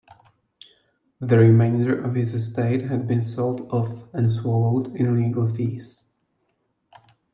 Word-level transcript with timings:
The 1.19 1.37
remainder 1.37 2.03
of 2.03 2.15
his 2.15 2.33
estate 2.33 2.89
had 2.89 3.07
been 3.07 3.23
sold 3.23 3.71
off 3.71 4.07
and 4.13 4.31
swallowed 4.31 4.95
in 4.95 5.13
legal 5.13 5.47
fees. 5.53 5.99